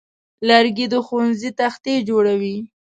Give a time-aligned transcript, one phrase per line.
[0.47, 2.55] لرګی د ښوونځي تختې جوړوي.